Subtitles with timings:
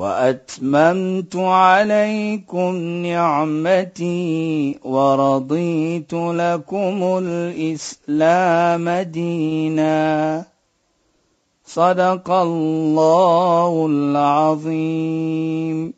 [0.00, 2.74] وأتممت عليكم
[3.04, 10.44] نعمتي ورضيت لكم الإسلام دينا.
[11.66, 15.94] صدق الله العظيم.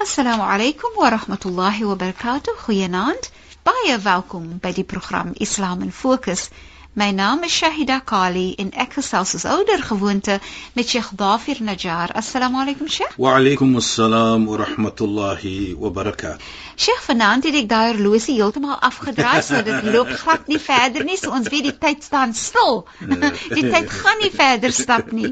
[0.00, 2.52] السلام عليكم ورحمة الله وبركاته.
[2.56, 3.26] خيانات
[3.66, 6.50] بايا فاكم بدي برنامج إسلام فوكس
[6.94, 10.34] My naam is Shahida Kali en ek gesels soos ouer gewoonte
[10.76, 12.10] met Sheikh Dafir Najjar.
[12.20, 13.14] Assalamu alaykum Sheikh.
[13.16, 16.50] Wa alaykum assalam wa rahmatullahi wa barakatuh.
[16.76, 21.16] Sheikh, vanaand het ek daai horlosie heeltemal afgedraai sodat dit loop glad nie verder nie,
[21.16, 22.84] so ons weet die tyd staan stil.
[23.56, 25.30] die tyd gaan nie verder stap nie.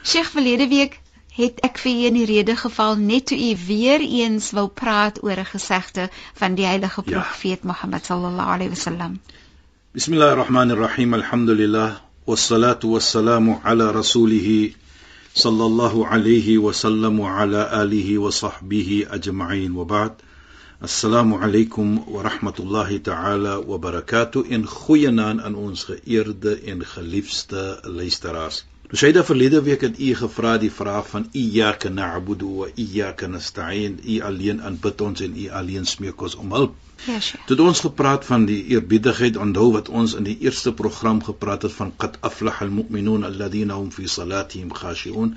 [0.00, 0.96] Sheikh, verlede week
[1.36, 5.20] het ek vir u in die rede geval net toe u weer eens wou praat
[5.20, 6.08] oor 'n gesegde
[6.40, 7.12] van die heilige Ja.
[7.12, 9.20] profeet Mohammed sallallahu alaihi wasallam.
[9.20, 9.47] Bismillahir
[9.98, 11.12] Rahmanir Rahim.
[11.12, 14.72] Alhamdulillah wassalatu wassalamu ala rasulih
[15.34, 20.22] sallallahu alayhi wa sallam wa ala alihi wa sahbihi ajma'in wa ba'd.
[20.80, 28.62] Assalamu alaykum wa rahmatullahi ta'ala wa barakatuh in goeienaand aan ons geëerde en geliefde luisteraars.
[28.88, 33.26] Dus hy het verlede week het u gevra die vraag van iyyaka na'budu wa iyyaka
[33.28, 33.98] nasta'in.
[34.00, 36.78] U alleen aanbid ons en u alleen smeek ons om hulp.
[37.04, 37.18] Ja.
[37.20, 41.66] Toe het ons gepraat van die eerbiedigheid, onthou wat ons in die eerste program gepraat
[41.68, 45.36] het van qad aflaha almu'minun alladhina hum fi salatihim khashi'un.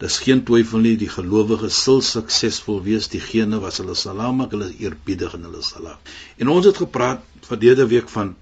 [0.00, 4.70] Dis geen twyfel nie, die gelowiges sal suksesvol wees, diegene wat hulle salaam maak, hulle
[4.78, 6.00] eerbiedig in hulle salaam.
[6.40, 7.20] En ons het gepraat
[7.52, 8.32] verlede week van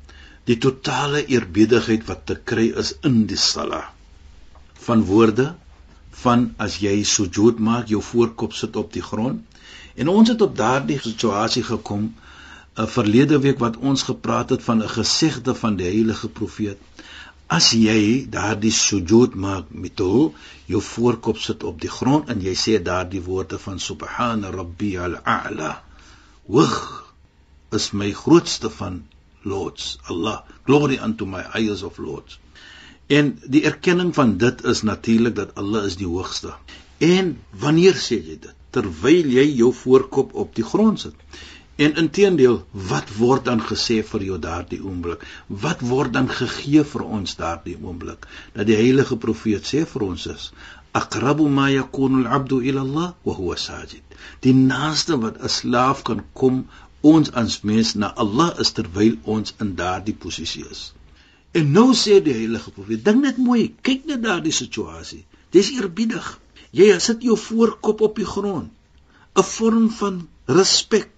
[0.47, 3.96] die totale eerbiedigheid wat te kry is in die salat.
[4.87, 5.55] Van woorde
[6.23, 9.43] van as jy sujud maak, jou voorkop sit op die grond.
[9.97, 12.15] En ons het op daardie situasie gekom
[12.85, 16.79] 'n verlede week wat ons gepraat het van 'n gesegde van die heilige profeet.
[17.47, 20.35] As jy daardie sujud maak met hul,
[20.67, 25.83] jou voorkop sit op die grond en jy sê daardie woorde van subhana rabbiyal a'la.
[26.47, 26.79] Hoog
[27.79, 29.07] is my grootste van
[29.43, 30.43] lords, Allah.
[30.65, 32.39] Glory unto my highest of lords.
[33.07, 36.55] En die erkenning van dit is natuurlik dat Allah is die hoogste.
[36.99, 38.55] En wanneer sê jy dit?
[38.75, 41.15] Terwyl jy jou voorkop op die grond sit.
[41.77, 45.23] En inteendeel, wat word dan gesê vir jou daardie oomblik?
[45.47, 48.27] Wat word dan gegee vir ons daardie oomblik?
[48.57, 50.51] Dat die heilige profeet sê vir ons is:
[51.03, 56.25] "Aqrabu ma yakunu al-'abdu ila Allah wa huwa sajid." Die naaste wat 'n slaaf kan
[56.33, 56.65] kom
[57.15, 60.93] ons as mens na Allah is terwyl ons in daardie posisie is.
[61.57, 65.23] En nou sê die heilige profeet, dink net mooi, kyk net daardie situasie.
[65.55, 66.27] Dis eerbiedig.
[66.77, 68.73] Jy sit jou voorkop op die grond.
[69.37, 70.29] 'n Vorm van
[70.59, 71.09] respek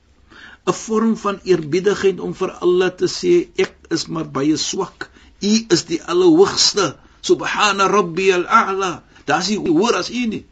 [0.69, 3.33] 'n vorm van eerbiedigheid om vir Allah te sê
[3.65, 5.11] ek is maar baie swak.
[5.41, 6.97] U is die Allerhoogste.
[7.21, 9.03] Subhana rabbiyal a'la.
[9.25, 10.45] Daar's nie hoor as U nie.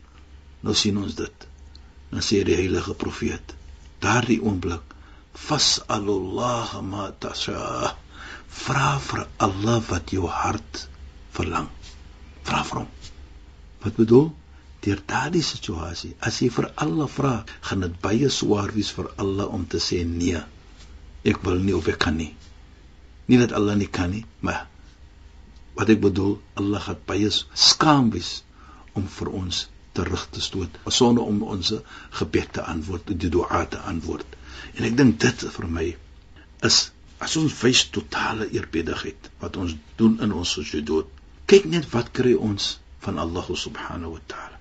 [0.61, 1.47] Nou sien ons dit.
[2.11, 3.55] Dan sê die heilige profeet
[4.01, 4.95] daardie oomblik
[5.47, 7.97] fas'alullah ma tasha.
[8.57, 10.87] Vra vir Allah wat jou hart
[11.37, 11.69] verlang.
[12.47, 12.91] Vra vir hom.
[13.85, 14.31] Wat bedoel?
[14.87, 17.35] Deur daardie situasie, as jy vir Allah vra,
[17.69, 20.41] gaan dit baie swaar wees vir Allah om te sê nee.
[21.27, 22.33] Ek wil nie of ek kan nie.
[23.27, 24.67] Nie dat Allah nie kan nie, maar
[25.77, 28.39] wat ek bedoel, Allah gaan baie skaam wees
[28.97, 29.67] om vir ons
[29.97, 31.73] terug te stoot sonder om ons
[32.21, 34.37] gebed te antwoord, die dua te antwoord.
[34.77, 35.87] En ek dink dit vir my
[36.69, 36.79] is
[37.25, 41.07] as ons wys totale eerbiedigheid wat ons doen in ons sujud.
[41.51, 44.59] Kyk net wat kry ons van Allah subhanahu wa ta'ala.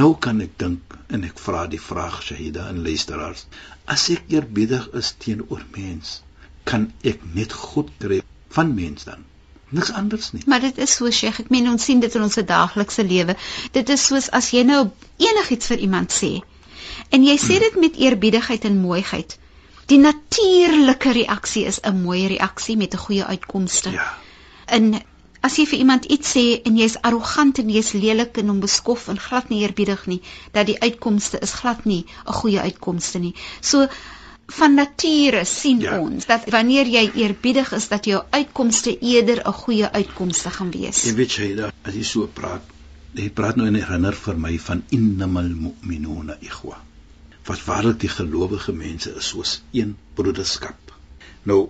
[0.00, 3.46] Nou kan ek dink en ek vra die vraag Shahida en luisteraars,
[3.86, 6.20] as ek eerbiedig is teenoor mens,
[6.66, 8.20] kan ek net goed kry
[8.56, 9.22] van mens dan?
[9.70, 10.42] Niks anders nie.
[10.46, 13.34] Maar dit is so Sheikh, ek meen ons sien dit in ons daaglikse lewe.
[13.74, 14.82] Dit is soos as jy nou
[15.22, 16.36] enigiets vir iemand sê
[17.14, 19.36] en jy sê dit met eerbiedigheid en mooiheid.
[19.86, 23.90] Die natuurlike reaksie is 'n mooi reaksie met 'n goeie uitkomste.
[23.90, 24.14] Ja.
[24.66, 25.02] En
[25.40, 29.18] as jy vir iemand iets sê en jy's arrogant en jy's lelik en onbeskof en
[29.18, 30.20] glad nie eerbiedig nie,
[30.52, 33.34] dat die uitkomste is glad nie 'n goeie uitkomste nie.
[33.60, 33.86] So
[34.46, 35.98] van nature sien Ja.
[36.00, 41.02] ons dat wanneer jy eerbiedig is dat jou uitkomste eerder 'n goeie uitkomste gaan wees.
[41.02, 42.62] Jy weet Shahida, as jy so praat,
[43.14, 46.76] jy praat nou en herinner vir my van innamal mu'minuna ikhwa.
[47.46, 50.94] Wat waarlik die gelowige mense is soos een broederskap.
[51.42, 51.68] Nou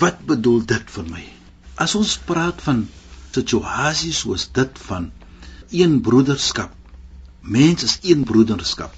[0.00, 1.24] wat bedoel dit vir my?
[1.84, 2.86] As ons praat van
[3.36, 5.10] situasies soos dit van
[5.70, 6.72] een broederskap,
[7.40, 8.94] mens is een broederskap,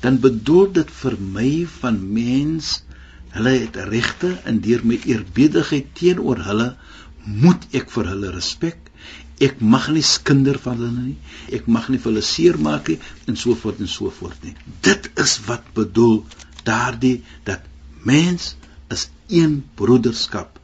[0.00, 1.50] dan bedoel dit vir my
[1.80, 2.78] van mens
[3.34, 6.68] hulle het regte en deur my eerbiedigheid teenoor hulle
[7.44, 8.91] moet ek vir hulle respek
[9.42, 11.18] Ek mag nie skinder van hulle nie.
[11.56, 12.98] Ek mag nie vir hulle seermaak nie
[13.30, 14.54] en so voort en so voort nie.
[14.86, 16.20] Dit is wat bedoel
[16.68, 17.64] daardie dat
[18.06, 18.54] mens
[18.94, 20.60] is een broederskap.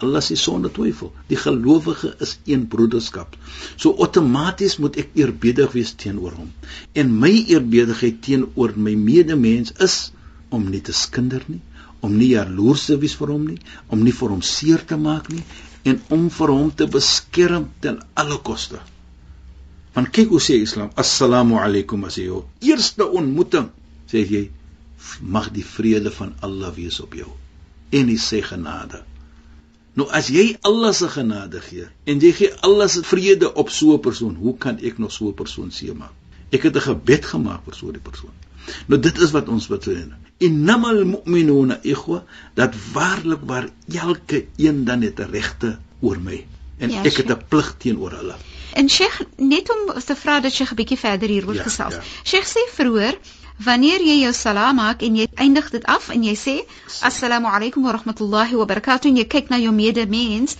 [0.00, 3.34] Allah sê sonder twyfel, die gelowige is een broederskap.
[3.76, 6.52] So outomaties moet ek eerbiedig wees teenoor hom.
[6.96, 9.98] En my eerbiedigheid teenoor my medemens is
[10.48, 11.60] om nie te skinder nie,
[12.00, 13.58] om nie jaloers te wees vir hom nie,
[13.92, 15.44] om nie vir hom seer te maak nie
[15.82, 18.80] en om vir hom te beskerm ten alle koste.
[19.94, 22.28] Want kyk hoe sê Islam, assalamu alaykum as jy
[22.62, 23.70] eerste ontmoeting
[24.10, 24.42] sê jy
[25.22, 27.30] mag die vrede van Allah wees op jou
[27.96, 29.00] en hy sê genade.
[29.98, 33.96] Nou as jy Allah se genade gee en jy gee Allah se vrede op so
[33.96, 36.14] 'n persoon, hoe kan ek nog so 'n persoon seëmaak?
[36.52, 38.36] Ek het 'n gebed gemaak vir so 'n persoon.
[38.86, 42.22] Nou dit is wat ons wat doen innamal mu'minuna ikhwa
[42.58, 46.46] dat waarlik waar elke een dan het 'n regte oor my
[46.78, 48.34] en ja, ek het 'n plig teenoor hulle.
[48.72, 51.94] En Sheikh, net om te vra dat jy 'n bietjie verder hieroor ja, gesels.
[51.94, 52.02] Ja.
[52.24, 53.18] Sheikh sê vroeër
[53.64, 56.56] wanneer jy jou salaam maak en jy eindig dit af en jy sê
[57.00, 60.56] assalamu alaykum wa rahmatullahi wa barakatuh en jy kyk na jou medemens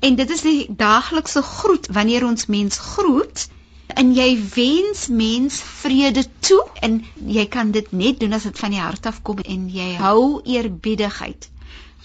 [0.00, 3.48] en dit is die daaglikse groet wanneer ons mens groet
[3.94, 8.74] en jy wens mens vrede toe en jy kan dit net doen as dit van
[8.74, 11.48] die hart af kom en jy hou eerbiedigheid.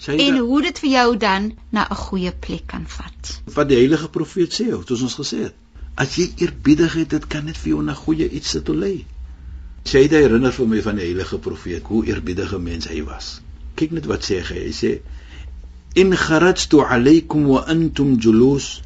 [0.06, 3.40] En hoe dit vir jou dan na 'n goeie plek kan vat.
[3.54, 5.54] Wat die heilige profeet sê, het ons gesê het.
[5.94, 9.06] As jy eerbiedigheid het, kan dit vir jou na goeie iets toe lei.
[9.84, 13.40] Sy het herinner vir my van die heilige profeet hoe eerbiedige mens hy was.
[13.74, 14.66] Kyk net wat sê hy.
[14.66, 15.00] Hy sê
[15.94, 18.82] in kharajtu alaykum wa antum julus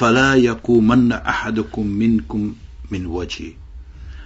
[0.00, 2.44] fala yakumanna ahadukum minkum
[2.90, 3.50] min wajhi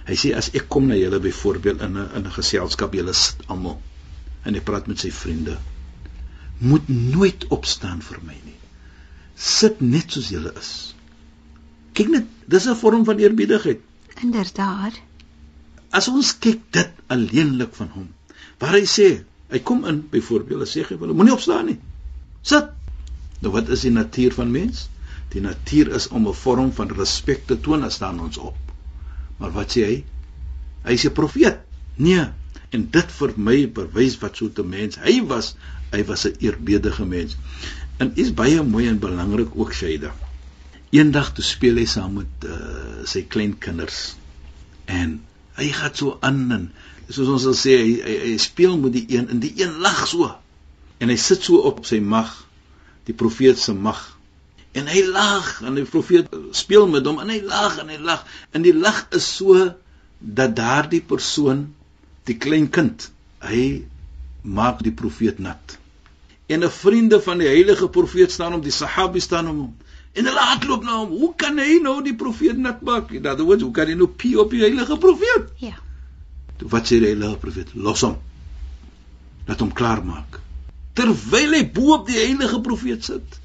[0.07, 3.47] hy sê as ek kom na julle byvoorbeeld in 'n in 'n geselskap julle sit
[3.47, 3.79] almal
[4.45, 5.57] en hy praat met sy vriende
[6.59, 8.59] moet nooit opstaan vir my nie.
[9.35, 10.71] Sit net soos julle is.
[11.97, 13.81] Kyk net dis 'n vorm van eerbiedigheid.
[14.21, 14.93] Inderdaad.
[15.91, 18.07] As ons kyk dit alleenlik van hom
[18.59, 21.79] waar hy sê hy kom in byvoorbeeld sê hy wil moenie opstaan nie.
[22.41, 22.69] Sit.
[23.41, 24.89] Nou wat is die natuur van mens
[25.35, 28.57] Die natuur is om 'n vorm van respek te toon as staan ons op.
[29.37, 29.97] Maar wat sê hy?
[30.85, 31.57] Hy is 'n profeet.
[31.95, 32.23] Nee,
[32.69, 35.55] en dit vir my bewys wat so 'n mens hy was.
[35.91, 37.35] Hy was 'n eerbiedige mens.
[37.97, 40.15] En is baie mooi en belangrik ook Shaida.
[40.89, 44.15] Eendag toe speel hy saam met uh, sy klein kinders.
[44.85, 45.21] En
[45.55, 46.71] hy gaan so aan en
[47.09, 50.07] soos ons sal sê hy, hy, hy speel met die een en die een lag
[50.07, 50.31] so.
[50.97, 52.47] En hy sit so op sy mag,
[53.03, 54.14] die profeet se mag
[54.75, 58.25] en hy lag en die profeet speel met hom en hy lag en hy lag.
[58.51, 59.69] En die lag is so
[60.19, 61.67] dat daardie persoon
[62.27, 63.09] die klein kind
[63.45, 63.85] hy
[64.41, 65.77] maak die profeet nat.
[66.47, 69.73] En 'n vriende van die heilige profeet staan om die sahabi staan om hom
[70.15, 73.11] en hulle hardloop na hom hoe kan hy nou die profeet nat maak?
[73.23, 75.51] Dat hoe hoe kan hy nou pie op die heilige profeet?
[75.59, 75.75] Ja.
[76.59, 77.73] Wat sê die heilige profeet?
[77.73, 78.15] Los hom.
[79.47, 80.39] Laat hom klaar maak
[80.95, 83.39] terwyl hy bo op die heilige profeet sit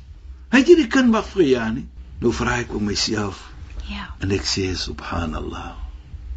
[0.50, 1.86] Hy het hierdie kind wat vir jaar nie.
[2.20, 3.44] Nou vra ek om myself.
[3.86, 4.08] Ja.
[4.22, 5.76] En ek sê subhanallah.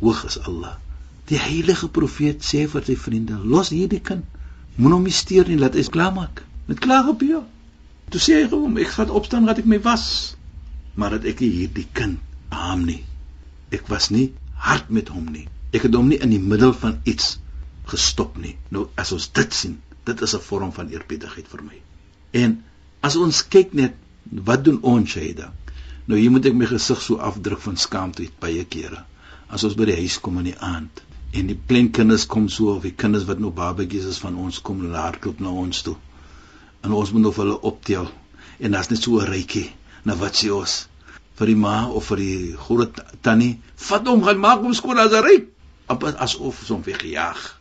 [0.01, 0.75] Hoog is Allah.
[1.31, 4.25] Die heilige profeet sê vir sy vriende: "Los hierdie kind.
[4.75, 6.43] Moenie hom steur nie, laat hy klaar maak.
[6.67, 7.41] Met klaar op jou."
[8.09, 10.35] Toe sê hy hom: "Ek gaan opstaan dat ek my was."
[10.95, 13.03] Maar dat ek hierdie kind haam nie.
[13.71, 15.47] Ek was nie hard met hom nie.
[15.73, 17.39] Ek het hom nie in die middel van iets
[17.89, 18.57] gestop nie.
[18.69, 21.81] Nou as ons dit sien, dit is 'n vorm van eerbiedigheid vir my.
[22.31, 22.63] En
[23.01, 23.95] as ons kyk net
[24.29, 25.51] wat doen ons Shaida?
[26.05, 29.03] Nou hier moet ek my gesig so afdruk van skaamte baie kere.
[29.47, 31.03] As ons by die huis kom in die aand
[31.33, 34.59] en die klein kinders kom so of die kinders wat nog babatjies is van ons
[34.61, 35.95] kom hardloop na ons toe.
[36.83, 38.09] En ons moet nog hulle optel
[38.59, 39.69] en daar's net so 'n rykie.
[40.03, 40.87] Nou wat sê ons?
[41.37, 45.11] vir die ma of vir die groot tannie, vat hom gaan maak hom skoon as
[45.11, 45.37] hy ry.
[45.89, 47.59] Asof hom weggejaag.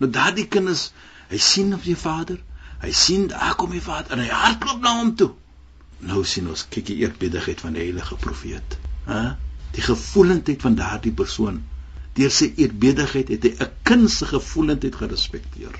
[0.00, 0.92] Nou daardie kinders,
[1.28, 2.40] hy sien op sy vader.
[2.80, 5.34] Hy sien daar kom die vader en hy hardloop na hom toe
[6.02, 8.78] nou sien ons kyk die eerbiedigheid van die heilige profeet.
[9.06, 9.20] Hæ?
[9.76, 11.62] Die gevoelendheid van daardie persoon.
[12.12, 15.72] Deur sy eerbiedigheid het hy 'n kind se gevoelendheid gerespekteer.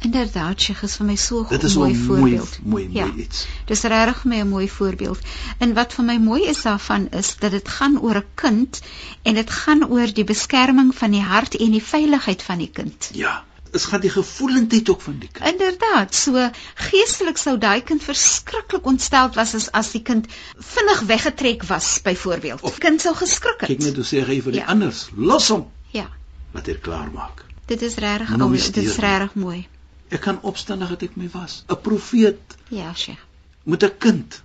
[0.00, 2.58] Inderdaad, Sheikh is vir my so 'n Dit is mooi mooi voorbeeld.
[2.62, 3.10] mooi mooi Ja.
[3.24, 3.46] iets.
[3.66, 5.18] Dis regtig vir my 'n mooi voorbeeld.
[5.58, 8.80] En wat vir my mooi is daarvan is dat dit gaan oor 'n kind
[9.22, 13.10] en dit gaan oor die beskerming van die hart en die veiligheid van die kind.
[13.12, 15.46] Ja, dit gaan die gevoelendheid ook van die kind.
[15.52, 16.44] Inderdaad, so
[16.88, 20.28] geestelik sou daai kind verskriklik ontsteld was as as die kind
[20.74, 22.62] vinnig weggetrek was byvoorbeeld.
[22.70, 23.72] Of kind sou geskrik het.
[23.72, 24.66] Kyk net hoe sê hy vir die Ja.
[24.76, 26.06] anders, los hom, Ja,
[26.54, 27.44] laat hy klaar maak.
[27.66, 29.66] dit is regtig my dit is regtig mooi.
[30.10, 31.64] Ek kan opstaan as ek my was.
[31.68, 33.18] 'n Profeet Ja, Sheikh.
[33.64, 34.42] met 'n kind.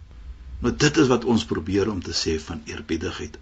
[0.62, 3.38] Maar dit is wat ons probeer om te sê van eerbiedigheid.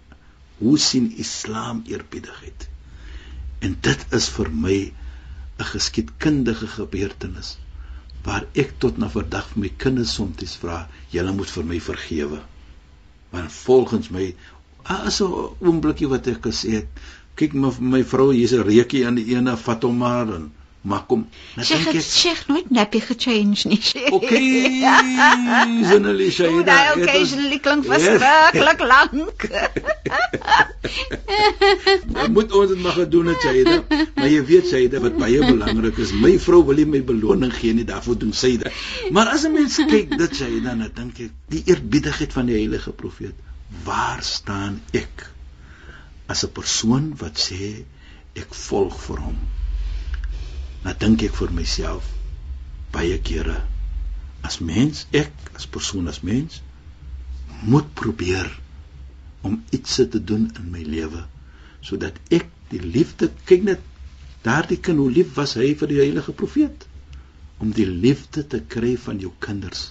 [0.58, 2.68] Hoe sien Islam eerbiedigheid?
[3.60, 4.92] En dit is vir my
[5.58, 7.56] 'n geskiedkundige gebeurtenis
[8.26, 10.78] waar ek tot na vandag vir my kinders soms vra,
[11.14, 12.40] julle moet vir my vergewe.
[13.32, 14.26] Want volgens my
[14.84, 16.88] ah, is 'n oombliekie wat ek gesê het,
[17.38, 20.50] kyk my my vrou, hier's 'n reukie aan die ene, vat hom maar en
[20.82, 21.26] hom.
[21.56, 23.80] Dan Sheikh dink ek, Sheikh nooit nappy gechange nie.
[23.90, 24.12] Sheikh.
[24.12, 24.78] Okay,
[25.90, 26.64] Zinali Hoe Shaida.
[26.64, 29.38] daai occasionally klink verskriklik lank.
[32.14, 33.76] Dan moet ons dit maar gedoen het Shaida.
[34.14, 36.12] Maar jy weet Shaida wat baie belangrik is.
[36.12, 38.80] My vrou wil nie my beloning gee nie, daarvoor doen sy dit.
[39.12, 42.92] Maar as 'n mens kyk dit Shaida, dan dink ek die eerbiedigheid van die heilige
[42.92, 43.36] profeet.
[43.84, 45.28] Waar staan ek
[46.26, 47.84] as 'n persoon wat sê
[48.34, 49.38] ek volg vir hom?
[50.88, 52.06] Dan dink ek vir myself
[52.94, 53.58] baie kere
[54.48, 56.62] as mens, ek as persoon as mens
[57.72, 58.48] moet probeer
[59.44, 61.26] om iets te doen in my lewe
[61.90, 63.84] sodat ek die liefde kyk net
[64.48, 66.88] daardie kind hoe lief was hy vir die heilige profeet?
[67.60, 69.90] Om die liefde te kry van jou kinders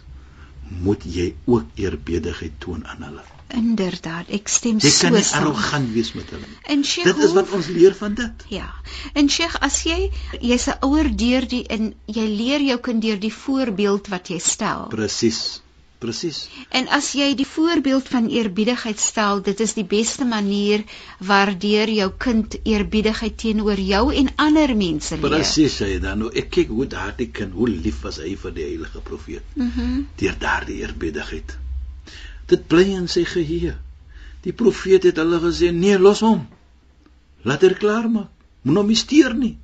[0.81, 5.43] moet jy ook eerbiedigheid toon aan hulle Inderdaad, ek stem jy so kan nie saam.
[5.47, 8.67] arrogant wees met hulle nie En Sheikh, dit is wat ons leer van dit Ja.
[9.13, 10.11] En Sheikh, as jy
[10.41, 14.39] jy's 'n ouer deur die en jy leer jou kind deur die voorbeeld wat jy
[14.39, 14.87] stel.
[14.89, 15.61] presies
[15.99, 20.83] presies En as jy die voorbeeld van eerbiedigheid stel, dit is die beste manier
[21.19, 25.29] waardeur jou kind eerbiedigheid teenoor jou en ander mense leer.
[25.29, 28.63] presies hy dan nou ek kyk hoe daardie kind hoe lief was hy vir die
[28.63, 30.05] heilige profeet Mhm.
[30.17, 31.57] deur daardie eerbiedigheid.
[32.47, 33.75] Dit bly in sy geheue.
[34.45, 36.47] Die profeet het hulle gesê: "Nee, los hom.
[37.43, 38.31] Laat hy klaar maak.
[38.63, 39.57] Moenie hom steur nie."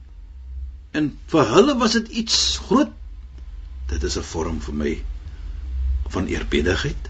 [0.91, 2.91] En vir hulle was dit iets groot.
[3.87, 4.93] Dit is 'n vorm vir my
[6.15, 7.09] van eerbiedigheid.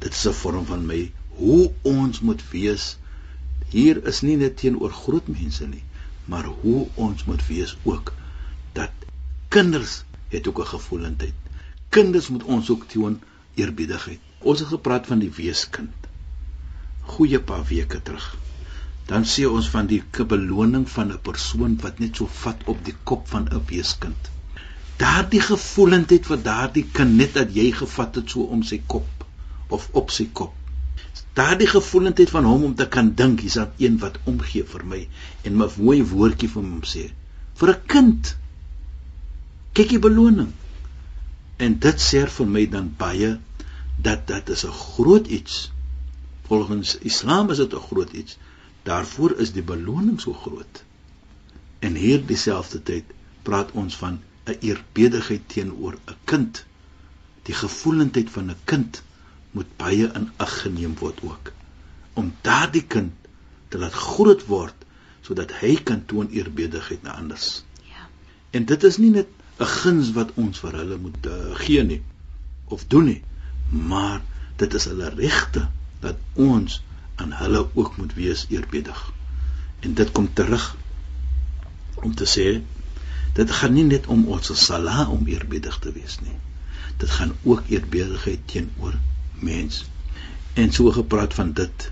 [0.00, 2.96] Dit is 'n vorm van my hoe ons moet wees.
[3.68, 5.82] Hier is nie net teenoor groot mense nie,
[6.24, 8.12] maar hoe ons moet wees ook
[8.72, 8.90] dat
[9.48, 11.34] kinders het ook 'n gevoelendheid.
[11.88, 13.20] Kinders moet ons ook toon
[13.54, 14.20] eerbiedigheid.
[14.44, 16.08] Ons het gepraat van die weeskind.
[17.14, 18.26] Goeie paar weke terug.
[19.08, 22.96] Dan sê ons van die beloning van 'n persoon wat net so vat op die
[23.10, 24.30] kop van 'n weeskind.
[25.00, 29.24] Daardie gevoelendheid vir daardie kind net dat jy gevat het so om sy kop
[29.68, 30.52] of op sy kop.
[31.40, 35.00] Daardie gevoelendheid van hom om te kan dink, hier's dan een wat omgee vir my
[35.42, 37.10] en 'n mooi woordjie vir hom sê.
[37.54, 38.36] Vir 'n kind.
[39.72, 40.52] Kyk die beloning.
[41.56, 43.38] En dit sê vir my dan baie
[44.04, 45.72] dat dit is 'n groot iets.
[46.46, 48.36] Volgens Islam is dit 'n groot iets.
[48.82, 50.84] Daarvoor is die beloning so groot.
[51.78, 53.04] En hier dieselfde tyd
[53.42, 56.64] praat ons van 'n eerbiedigheid teenoor 'n kind.
[57.42, 59.02] Die gevoelendheid van 'n kind
[59.50, 61.52] moet baie in ag geneem word ook.
[62.12, 63.12] Om daardie kind
[63.68, 64.74] te laat groot word
[65.20, 67.38] sodat hy kan toon eerbiedigheid na ander.
[67.88, 68.08] Ja.
[68.50, 72.02] En dit is nie net 'n guns wat ons vir hulle moet uh, gee nie
[72.64, 73.22] of doen nie,
[73.74, 74.22] maar
[74.56, 75.68] dit is hulle regte
[76.00, 76.82] dat ons
[77.14, 79.00] aan hulle ook moet wees eerbiedig.
[79.80, 80.76] En dit kom terug
[81.94, 82.46] om te sê
[83.34, 86.36] dit gaan nie net om ons sala om eerbiedig te wees nie.
[87.02, 88.94] Dit gaan ook eerbiedigheid teenoor
[89.42, 89.82] mens.
[90.54, 91.90] En so gepraat van dit,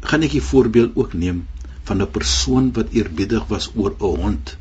[0.00, 1.46] gaan ek 'n voorbeeld ook neem
[1.88, 4.56] van 'n persoon wat eerbiedig was oor 'n hond.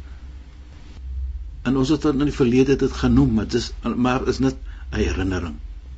[1.62, 4.56] En ons het dit in die verlede dit genoem, maar dis maar is net
[4.92, 5.58] 'n herinnering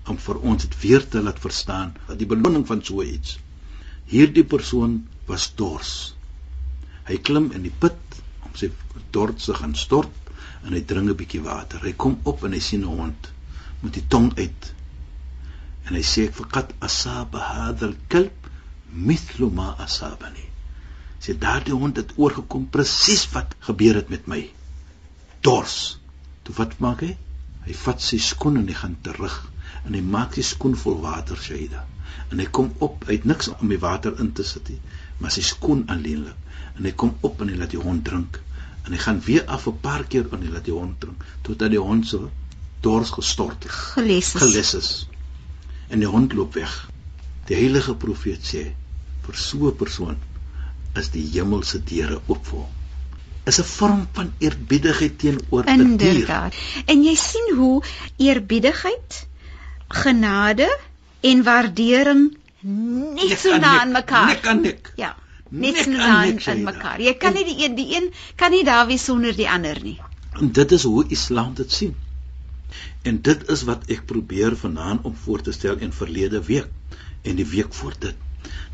[0.10, 3.38] om vir ons dit weer te laat verstaan wat die beloning van so iets.
[4.10, 4.96] Hierdie persoon
[5.30, 5.94] was dors.
[7.10, 8.72] Hy klim in die put om sy
[9.16, 10.32] dors te gaan stort
[10.66, 11.80] en hy drink 'n bietjie water.
[11.86, 13.30] Hy kom op en hy sien 'n hond
[13.82, 14.74] met die tong uit.
[15.88, 18.50] En hy sê faqat asaba hadha al-kalb
[18.92, 20.46] mithlu ma asabani.
[21.22, 24.42] Sê daardie hond het oorgekom presies wat gebeur het met my.
[25.42, 26.00] Dors.
[26.44, 27.16] Toe wat maak hy?
[27.66, 29.40] Hy vat sy skoen en hy gaan terug
[29.86, 31.86] en hy maak sy skoen vol water, Shaida.
[32.32, 34.80] En hy kom op, hy het niks om die water in te sit nie,
[35.20, 36.38] maar sy skoen alleenlik.
[36.78, 38.40] En hy kom op en hy laat die hond drink
[38.90, 41.70] en hy gaan weer af 'n paar keer en hy laat die hond drink totdat
[41.70, 42.20] die hond se
[42.82, 43.72] dors gestort het.
[43.72, 44.42] Geles is.
[44.42, 44.90] Geles is.
[45.88, 46.90] En die hond loop weg.
[47.46, 48.64] Die heilige profeet sê
[49.26, 50.18] vir so 'n persoon
[50.96, 52.74] is die hemelse deure oop vir hom.
[53.46, 56.10] Is 'n vorm van eerbiedigheid teenoor 'n dier.
[56.10, 56.54] Inderdaad.
[56.86, 57.84] En jy sien hoe
[58.18, 59.28] eerbiedigheid,
[59.90, 60.70] genade
[61.22, 64.26] en waardering net so na aan mekaar.
[64.26, 64.92] Nek aan nek.
[64.96, 65.16] Ja.
[65.50, 67.02] Net so na aan, aan mekaar.
[67.02, 69.98] Jy kan nie die een die een kan nie daar wees sonder die ander nie.
[70.40, 71.96] En dit is hoe Islam dit sien.
[73.02, 76.68] En dit is wat ek probeer vanaand om voor te stel in verlede week
[77.22, 78.16] en die week voor dit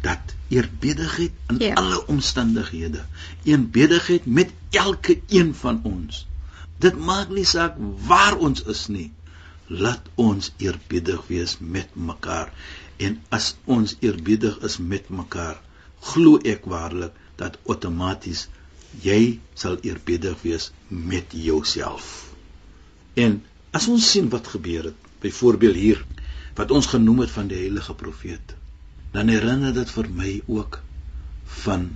[0.01, 1.74] dat eerbiedigheid in Ja.
[1.74, 3.05] alle omstandighede,
[3.43, 6.27] eerbiedigheid met elke een van ons.
[6.77, 9.12] Dit maak nie saak waar ons is nie.
[9.67, 12.53] Laat ons eerbiedig wees met mekaar.
[12.98, 15.57] En as ons eerbiedig is met mekaar,
[16.00, 18.48] glo ek waarlik dat outomaties
[19.03, 22.31] jy sal eerbiedig wees met jouself.
[23.15, 23.41] En
[23.72, 26.05] as ons sien wat gebeur het, byvoorbeeld hier
[26.55, 28.55] wat ons genoem het van die heilige profeet,
[29.12, 30.79] dan herinner dit vir my ook
[31.65, 31.89] van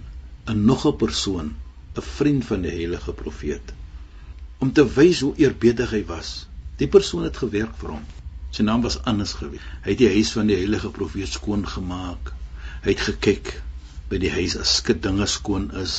[0.48, 1.56] 'n nog 'n persoon,
[1.96, 3.74] 'n vriend van die heilige profeet.
[4.58, 6.49] Om te wys hoe eerbiedig hy was.
[6.80, 8.06] Die persoon het gewerk vir hom.
[8.56, 9.64] Sy naam was Annas gewees.
[9.84, 12.32] Hy het die huis van die heilige profeet skoon gemaak.
[12.86, 13.54] Hy het gekyk
[14.10, 15.96] by die huis as skit dinge skoon is,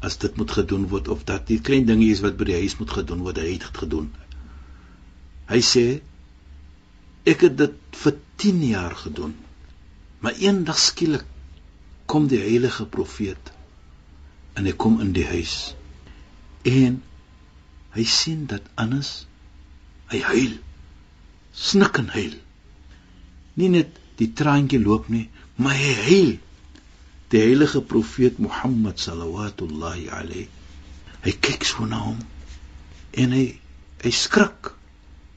[0.00, 2.94] as dit moet gedoen word of dat die klein dingetjies wat by die huis moet
[2.96, 4.08] gedoen word, hy het dit gedoen.
[5.50, 5.84] Hy sê
[7.28, 9.36] ek het dit vir 10 jaar gedoen.
[10.20, 11.28] Maar eendag skielik
[12.10, 13.52] kom die heilige profeet
[14.58, 15.74] en hy kom in die huis.
[16.66, 16.98] En
[17.94, 19.12] hy sien dat Annas
[20.10, 20.54] hy huil.
[21.54, 22.36] Snik en huil.
[23.58, 26.32] Nie net die traantjie loop nie, maar hy huil.
[27.30, 30.48] Die heilige profeet Mohammed sallallahu alayhi.
[31.22, 32.18] Hy kyk so na hom
[33.12, 33.44] en hy
[34.04, 34.70] hy skrik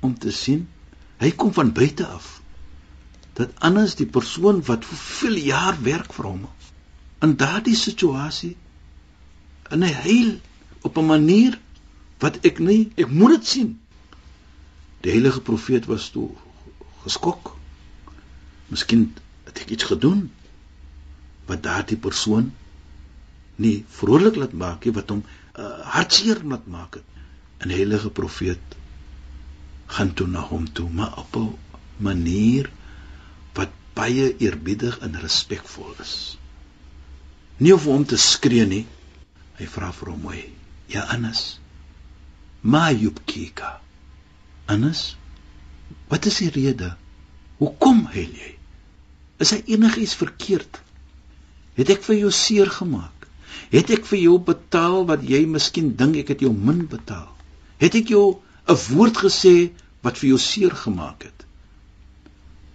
[0.05, 0.65] om te sien
[1.21, 2.29] hy kom van buite af
[3.37, 6.43] dat anders die persoon wat vir veel jaar werk vir hom
[7.25, 8.53] in daardie situasie
[9.73, 10.31] en hy huil
[10.83, 11.57] op 'n manier
[12.23, 13.71] wat ek nie ek moet dit sien
[15.03, 16.29] die heilige profeet was toe
[17.03, 17.53] geskok.
[18.71, 19.09] Miskien
[19.47, 20.29] het ek iets gedoen
[21.49, 22.51] wat daardie persoon
[23.63, 27.19] nie vrolik laat maak nie wat hom uh, hartseer laat maak het.
[27.59, 28.79] En die heilige profeet
[29.93, 31.51] gaan toe na hom toe maar op 'n
[31.97, 32.71] manier
[33.53, 36.37] wat baie eerbiedig en respekvol is.
[37.57, 38.85] Nie om hom te skree nie.
[39.59, 40.43] Hy vra vir hom mooi
[40.87, 41.59] ja Anas
[42.61, 43.82] ma yubkika
[44.73, 45.13] Anas
[46.11, 46.93] wat is die rede?
[47.61, 48.51] Hoekom huil jy?
[49.41, 50.79] Is hy enigiets verkeerd?
[51.77, 53.27] Het ek vir jou seer gemaak?
[53.73, 57.31] Het ek vir jou betaal wat jy miskien dink ek het jou min betaal?
[57.81, 58.27] Het ek jou
[58.67, 59.71] 'n woord gesê
[60.05, 61.47] wat vir jou seer gemaak het?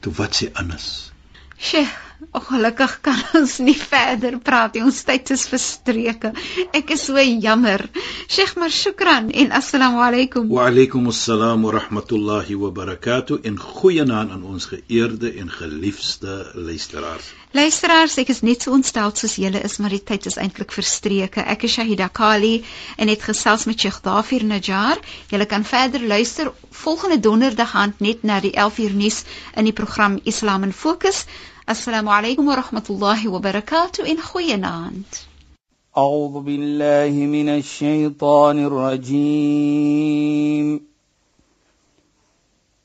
[0.01, 1.13] Toe wat sê Anas
[1.59, 1.87] Sjoe,
[2.19, 4.83] ongelukkig kan ons nie verder praat nie.
[4.87, 6.33] Ons tyd is verstreke.
[6.75, 7.85] Ek is so jammer.
[8.27, 10.49] Sheikh maar shukran en assalamu alaykum.
[10.51, 17.35] Wa alaykum assalam wa rahmatullahi wa barakatuh en goeienaand aan ons geëerde en geliefde luisteraars.
[17.57, 21.41] Luisteraars, ek is net so ontstel soos julle is, maar die tyd is eintlik verstreke.
[21.41, 22.59] Ek is Shahida Kali
[22.99, 25.01] en het gesels met Sheikh Dafir Najjar.
[25.31, 26.51] Julle kan verder luister
[26.83, 29.23] volgende donderdag aand net na die 11uur nuus
[29.57, 31.25] in die program Islam in Fokus.
[31.69, 35.05] Alaykum wa rahmatullahi wa barakatuh en goeienaand.
[35.99, 40.81] أعوذ بالله من الشيطان الرجيم.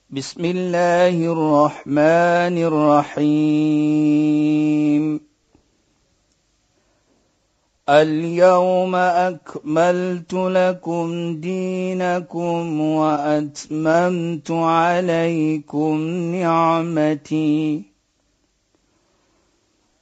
[0.09, 2.57] بسم الله الرحمن
[3.17, 5.19] الرحيم.
[7.89, 15.97] اليوم أكملت لكم دينكم وأتممت عليكم
[16.35, 17.92] نعمتي.